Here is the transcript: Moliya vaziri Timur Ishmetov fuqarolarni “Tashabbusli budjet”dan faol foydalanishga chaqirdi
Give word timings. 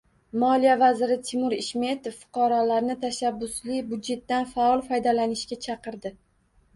Moliya 0.43 0.75
vaziri 0.83 1.17
Timur 1.27 1.53
Ishmetov 1.57 2.15
fuqarolarni 2.21 2.95
“Tashabbusli 3.03 3.77
budjet”dan 3.91 4.49
faol 4.55 4.81
foydalanishga 4.89 5.59
chaqirdi 5.67 6.13